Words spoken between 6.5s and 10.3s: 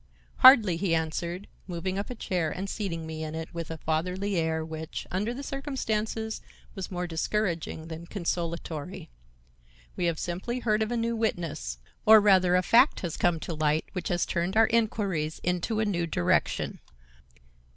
was more discouraging than consolatory. "We have